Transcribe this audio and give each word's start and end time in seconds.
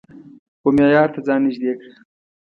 و 0.63 0.67
معیار 0.77 1.09
ته 1.13 1.19
ځان 1.27 1.39
نژدې 1.45 1.71
کړه 1.79 1.93